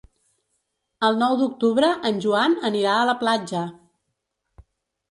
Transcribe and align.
El 1.09 1.19
nou 1.25 1.35
d'octubre 1.41 1.91
en 2.11 2.19
Joan 2.27 2.59
anirà 2.71 2.99
a 2.99 3.05
la 3.13 3.17
platja. 3.27 3.65